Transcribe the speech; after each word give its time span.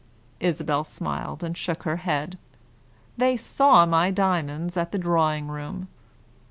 Isabel 0.39 0.83
smiled 0.83 1.43
and 1.43 1.55
shook 1.55 1.83
her 1.83 1.97
head. 1.97 2.39
"They 3.17 3.37
saw 3.37 3.85
my 3.85 4.09
diamonds 4.09 4.75
at 4.75 4.91
the 4.91 4.97
drawing 4.97 5.47
room." 5.49 5.89